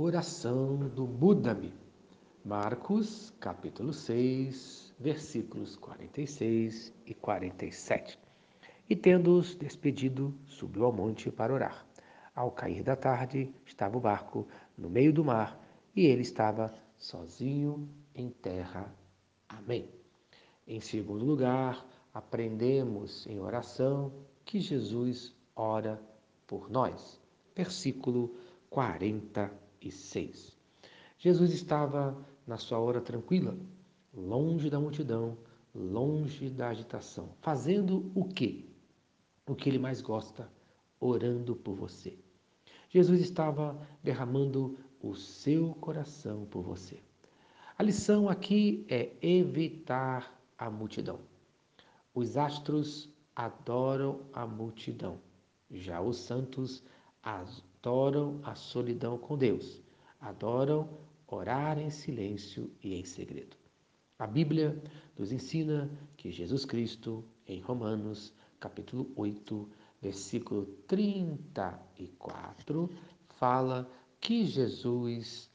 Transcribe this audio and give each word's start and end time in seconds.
Oração 0.00 0.76
do 0.90 1.08
Muda-me. 1.08 1.74
Marcos, 2.44 3.34
capítulo 3.40 3.92
6, 3.92 4.94
versículos 4.96 5.74
46 5.74 6.94
e 7.04 7.12
47. 7.12 8.16
E 8.88 8.94
tendo-os 8.94 9.56
despedido, 9.56 10.32
subiu 10.46 10.84
ao 10.84 10.92
monte 10.92 11.32
para 11.32 11.52
orar. 11.52 11.84
Ao 12.32 12.48
cair 12.52 12.84
da 12.84 12.94
tarde, 12.94 13.52
estava 13.66 13.98
o 13.98 14.00
barco 14.00 14.46
no 14.76 14.88
meio 14.88 15.12
do 15.12 15.24
mar 15.24 15.60
e 15.96 16.06
ele 16.06 16.22
estava 16.22 16.72
sozinho 16.96 17.88
em 18.14 18.30
terra. 18.30 18.94
Amém. 19.48 19.90
Em 20.64 20.78
segundo 20.78 21.24
lugar, 21.24 21.84
aprendemos 22.14 23.26
em 23.26 23.40
oração 23.40 24.12
que 24.44 24.60
Jesus 24.60 25.34
ora 25.56 26.00
por 26.46 26.70
nós. 26.70 27.20
Versículo 27.52 28.36
46. 29.78 30.56
Jesus 31.18 31.52
estava 31.52 32.16
na 32.46 32.56
sua 32.56 32.78
hora 32.78 33.00
tranquila, 33.00 33.56
longe 34.12 34.70
da 34.70 34.80
multidão, 34.80 35.36
longe 35.74 36.50
da 36.50 36.68
agitação, 36.68 37.30
fazendo 37.40 38.10
o 38.14 38.24
que? 38.24 38.68
O 39.46 39.54
que 39.54 39.68
ele 39.68 39.78
mais 39.78 40.00
gosta, 40.00 40.50
orando 41.00 41.56
por 41.56 41.74
você. 41.74 42.18
Jesus 42.90 43.20
estava 43.20 43.80
derramando 44.02 44.78
o 45.00 45.14
seu 45.14 45.74
coração 45.74 46.46
por 46.46 46.62
você. 46.62 47.00
A 47.76 47.82
lição 47.82 48.28
aqui 48.28 48.84
é 48.88 49.12
evitar 49.22 50.40
a 50.56 50.70
multidão. 50.70 51.20
Os 52.14 52.36
astros 52.36 53.08
adoram 53.36 54.22
a 54.32 54.44
multidão, 54.46 55.20
já 55.70 56.00
os 56.00 56.18
santos 56.18 56.82
adoram 57.78 58.40
a 58.42 58.56
solidão 58.56 59.16
com 59.16 59.38
Deus, 59.38 59.80
adoram 60.20 60.88
orar 61.28 61.78
em 61.78 61.90
silêncio 61.90 62.68
e 62.82 62.96
em 62.96 63.04
segredo. 63.04 63.56
A 64.18 64.26
Bíblia 64.26 64.82
nos 65.16 65.30
ensina 65.30 65.88
que 66.16 66.32
Jesus 66.32 66.64
Cristo, 66.64 67.24
em 67.46 67.60
Romanos, 67.60 68.32
capítulo 68.58 69.12
8, 69.14 69.70
versículo 70.02 70.66
34, 70.88 72.90
fala 73.36 73.88
que 74.20 74.44
Jesus 74.44 75.48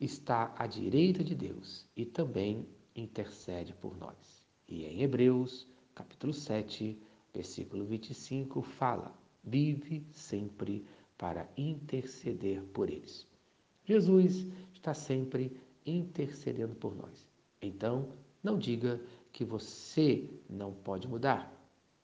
está 0.00 0.52
à 0.58 0.66
direita 0.66 1.22
de 1.22 1.36
Deus 1.36 1.86
e 1.96 2.04
também 2.04 2.66
intercede 2.96 3.72
por 3.74 3.96
nós. 3.96 4.44
E 4.66 4.84
em 4.84 5.02
Hebreus, 5.02 5.68
capítulo 5.94 6.32
7, 6.32 7.00
versículo 7.32 7.84
25, 7.84 8.60
fala: 8.60 9.14
vive 9.42 10.06
sempre 10.12 10.84
para 11.20 11.46
interceder 11.54 12.62
por 12.72 12.88
eles. 12.88 13.28
Jesus 13.84 14.46
está 14.72 14.94
sempre 14.94 15.54
intercedendo 15.84 16.74
por 16.74 16.96
nós. 16.96 17.28
Então, 17.60 18.08
não 18.42 18.58
diga 18.58 18.98
que 19.30 19.44
você 19.44 20.30
não 20.48 20.72
pode 20.72 21.06
mudar, 21.06 21.52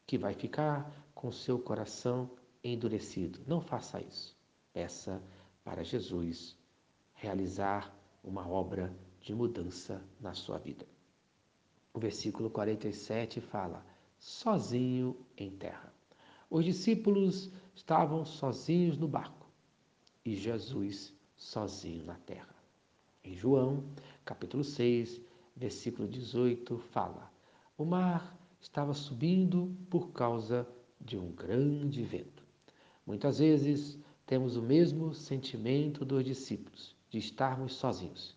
que 0.07 0.19
vai 0.19 0.35
ficar 0.35 0.93
com 1.15 1.33
seu 1.33 1.59
coração 1.59 2.31
endurecido. 2.63 3.41
Não 3.47 3.59
faça 3.59 4.03
isso. 4.03 4.37
Peça 4.71 5.23
para 5.65 5.83
Jesus 5.83 6.55
realizar 7.15 7.97
uma 8.23 8.47
obra 8.47 8.95
de 9.23 9.35
mudança 9.35 10.05
na 10.21 10.35
sua 10.35 10.59
vida. 10.59 10.87
O 11.95 11.99
versículo 11.99 12.51
47 12.51 13.41
fala: 13.41 13.83
sozinho 14.19 15.17
em 15.39 15.51
terra. 15.51 15.96
Os 16.49 16.65
discípulos 16.65 17.51
estavam 17.75 18.25
sozinhos 18.25 18.97
no 18.97 19.09
barco 19.09 19.51
e 20.25 20.37
Jesus 20.37 21.13
sozinho 21.37 22.05
na 22.05 22.15
terra. 22.15 22.55
Em 23.25 23.35
João, 23.35 23.85
capítulo 24.25 24.63
6, 24.63 25.21
versículo 25.57 26.07
18, 26.07 26.79
fala: 26.79 27.33
O 27.77 27.85
mar 27.85 28.39
estava 28.61 28.95
subindo 28.95 29.77
por 29.91 30.13
causa 30.13 30.67
de 31.01 31.19
um 31.19 31.33
grande 31.33 32.05
vento. 32.05 32.45
Muitas 33.05 33.39
vezes 33.39 33.99
temos 34.25 34.57
o 34.57 34.63
mesmo 34.63 35.13
sentimento 35.15 36.05
dos 36.05 36.25
discípulos, 36.25 36.95
de 37.11 37.19
estarmos 37.19 37.75
sozinhos. 37.75 38.37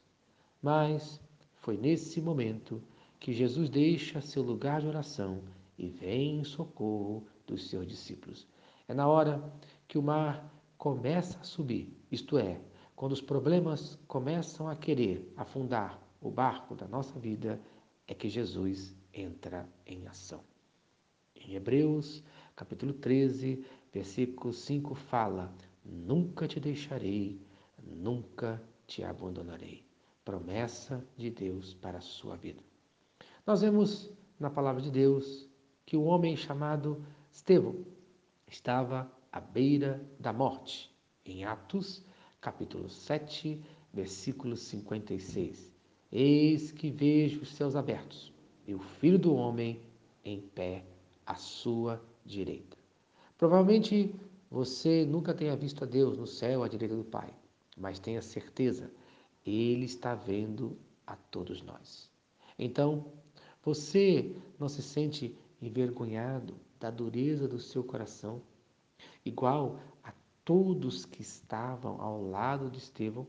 Mas 0.61 1.21
foi 1.57 1.77
nesse 1.77 2.19
momento 2.19 2.81
que 3.19 3.33
Jesus 3.33 3.69
deixa 3.69 4.19
seu 4.19 4.41
lugar 4.41 4.81
de 4.81 4.87
oração 4.87 5.43
e 5.79 5.89
vem 5.89 6.39
em 6.39 6.43
socorro 6.43 7.25
dos 7.47 7.69
seus 7.69 7.87
discípulos. 7.87 8.45
É 8.87 8.93
na 8.93 9.07
hora 9.07 9.41
que 9.87 9.97
o 9.97 10.03
mar 10.03 10.53
começa 10.77 11.39
a 11.39 11.43
subir, 11.43 11.97
isto 12.11 12.37
é, 12.37 12.59
quando 12.95 13.13
os 13.13 13.21
problemas 13.21 13.97
começam 14.07 14.67
a 14.67 14.75
querer 14.75 15.33
afundar 15.37 15.99
o 16.21 16.29
barco 16.29 16.75
da 16.75 16.85
nossa 16.85 17.17
vida, 17.17 17.61
é 18.05 18.13
que 18.13 18.27
Jesus 18.27 18.93
entra 19.13 19.67
em 19.85 20.05
ação. 20.05 20.43
Em 21.33 21.55
Hebreus, 21.55 22.21
capítulo 22.57 22.91
13, 22.91 23.63
versículo 23.93 24.53
5 24.53 24.93
fala: 24.95 25.53
Nunca 25.85 26.45
te 26.45 26.59
deixarei, 26.59 27.41
nunca 27.81 28.61
te 28.85 29.01
abandonarei. 29.01 29.85
Promessa 30.25 31.03
de 31.15 31.29
Deus 31.29 31.73
para 31.73 31.99
a 31.99 32.01
sua 32.01 32.35
vida. 32.35 32.61
Nós 33.47 33.61
vemos 33.61 34.11
na 34.37 34.49
palavra 34.49 34.81
de 34.81 34.91
Deus 34.91 35.48
que 35.89 35.97
um 35.97 36.05
homem 36.05 36.37
chamado 36.37 37.03
Estevão 37.31 37.83
estava 38.47 39.11
à 39.31 39.39
beira 39.39 39.99
da 40.19 40.31
morte. 40.31 40.95
Em 41.25 41.45
Atos, 41.45 42.05
capítulo 42.39 42.87
7, 42.87 43.59
versículo 43.91 44.55
56. 44.55 45.73
Eis 46.11 46.71
que 46.71 46.91
vejo 46.91 47.41
os 47.41 47.55
céus 47.55 47.75
abertos 47.75 48.31
e 48.67 48.75
o 48.75 48.79
Filho 48.79 49.17
do 49.17 49.33
Homem 49.33 49.81
em 50.23 50.39
pé 50.39 50.85
à 51.25 51.33
sua 51.33 51.99
direita. 52.23 52.77
Provavelmente 53.35 54.13
você 54.51 55.03
nunca 55.07 55.33
tenha 55.33 55.55
visto 55.55 55.83
a 55.83 55.87
Deus 55.87 56.19
no 56.19 56.27
céu 56.27 56.61
à 56.61 56.67
direita 56.67 56.95
do 56.95 57.03
Pai, 57.03 57.33
mas 57.75 57.97
tenha 57.97 58.21
certeza, 58.21 58.91
Ele 59.43 59.85
está 59.85 60.13
vendo 60.13 60.77
a 61.07 61.15
todos 61.15 61.63
nós. 61.63 62.11
Então, 62.59 63.11
você 63.63 64.35
não 64.59 64.69
se 64.69 64.83
sente 64.83 65.35
envergonhado 65.61 66.55
da 66.79 66.89
dureza 66.89 67.47
do 67.47 67.59
seu 67.59 67.83
coração, 67.83 68.41
igual 69.25 69.79
a 70.03 70.13
todos 70.45 71.05
que 71.05 71.21
estavam 71.21 72.01
ao 72.01 72.23
lado 72.23 72.69
de 72.69 72.77
Estevão 72.77 73.27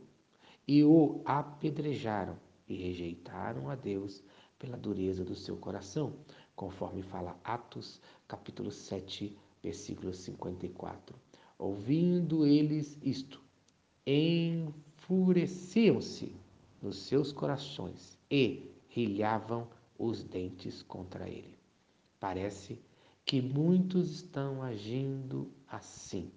e 0.67 0.85
o 0.85 1.21
apedrejaram 1.25 2.37
e 2.69 2.75
rejeitaram 2.75 3.69
a 3.69 3.75
Deus 3.75 4.23
pela 4.59 4.77
dureza 4.77 5.25
do 5.25 5.35
seu 5.35 5.57
coração, 5.57 6.15
conforme 6.55 7.03
fala 7.03 7.37
Atos, 7.43 8.01
capítulo 8.29 8.71
7, 8.71 9.37
versículo 9.63 10.15
54. 10.15 11.17
Ouvindo 11.59 12.47
eles 12.47 12.97
isto, 13.03 13.43
enfureciam-se 14.07 16.35
nos 16.81 16.99
seus 16.99 17.33
corações 17.33 18.17
e 18.31 18.71
rilhavam 18.89 19.69
os 19.99 20.23
dentes 20.23 20.83
contra 20.83 21.29
ele. 21.29 21.60
Parece 22.21 22.79
que 23.25 23.41
muitos 23.41 24.11
estão 24.11 24.63
agindo 24.63 25.51
assim. 25.67 26.31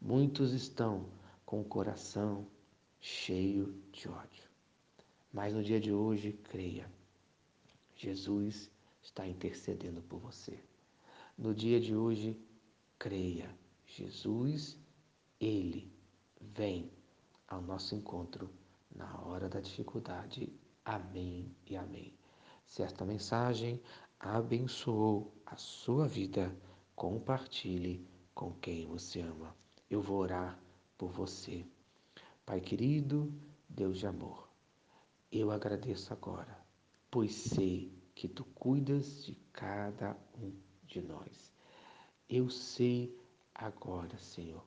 Muitos 0.00 0.52
estão 0.52 1.06
com 1.44 1.60
o 1.60 1.64
coração 1.64 2.46
cheio 3.00 3.82
de 3.92 4.08
ódio. 4.08 4.44
Mas 5.32 5.52
no 5.52 5.62
dia 5.62 5.80
de 5.80 5.92
hoje, 5.92 6.32
creia, 6.44 6.90
Jesus 7.96 8.70
está 9.02 9.26
intercedendo 9.26 10.00
por 10.02 10.20
você. 10.20 10.62
No 11.36 11.54
dia 11.54 11.80
de 11.80 11.96
hoje, 11.96 12.40
creia, 12.98 13.52
Jesus, 13.86 14.78
Ele 15.40 15.92
vem 16.40 16.92
ao 17.48 17.60
nosso 17.60 17.94
encontro 17.94 18.50
na 18.94 19.20
hora 19.22 19.48
da 19.48 19.60
dificuldade. 19.60 20.52
Amém 20.84 21.54
e 21.66 21.76
amém. 21.76 22.14
Se 22.66 22.82
esta 22.82 23.04
mensagem 23.04 23.80
abençoou 24.20 25.32
a 25.46 25.56
sua 25.56 26.08
vida, 26.08 26.54
compartilhe 26.94 28.06
com 28.34 28.52
quem 28.54 28.86
você 28.86 29.20
ama. 29.20 29.56
Eu 29.88 30.02
vou 30.02 30.18
orar 30.18 30.58
por 30.96 31.10
você. 31.10 31.64
Pai 32.44 32.60
querido, 32.60 33.32
Deus 33.68 33.98
de 33.98 34.06
amor, 34.06 34.48
eu 35.30 35.50
agradeço 35.50 36.12
agora, 36.12 36.58
pois 37.10 37.34
sei 37.34 37.92
que 38.14 38.26
tu 38.26 38.44
cuidas 38.44 39.24
de 39.24 39.34
cada 39.52 40.16
um 40.34 40.52
de 40.84 41.00
nós. 41.00 41.52
Eu 42.28 42.50
sei 42.50 43.16
agora, 43.54 44.18
Senhor, 44.18 44.64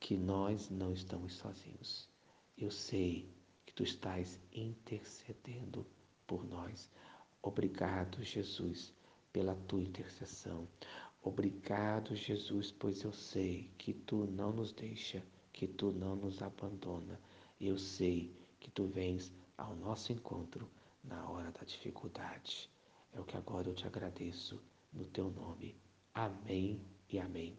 que 0.00 0.16
nós 0.16 0.70
não 0.70 0.92
estamos 0.92 1.34
sozinhos. 1.34 2.08
Eu 2.56 2.70
sei 2.70 3.30
que 3.64 3.72
tu 3.72 3.82
estás 3.82 4.40
intercedendo 4.52 5.86
por 6.26 6.44
nós. 6.44 6.90
Obrigado, 7.42 8.22
Jesus, 8.22 8.92
pela 9.32 9.54
tua 9.54 9.80
intercessão. 9.80 10.68
Obrigado, 11.22 12.14
Jesus, 12.14 12.70
pois 12.72 13.02
eu 13.02 13.12
sei 13.12 13.70
que 13.78 13.92
tu 13.92 14.26
não 14.26 14.52
nos 14.52 14.72
deixa, 14.72 15.22
que 15.52 15.66
tu 15.66 15.92
não 15.92 16.16
nos 16.16 16.42
abandona. 16.42 17.20
Eu 17.60 17.78
sei 17.78 18.34
que 18.60 18.70
tu 18.70 18.86
vens 18.86 19.32
ao 19.56 19.74
nosso 19.76 20.12
encontro 20.12 20.68
na 21.02 21.28
hora 21.28 21.50
da 21.50 21.64
dificuldade. 21.64 22.70
É 23.12 23.20
o 23.20 23.24
que 23.24 23.36
agora 23.36 23.68
eu 23.68 23.74
te 23.74 23.86
agradeço 23.86 24.60
no 24.92 25.04
teu 25.06 25.30
nome. 25.30 25.76
Amém 26.14 26.80
e 27.08 27.18
amém. 27.18 27.58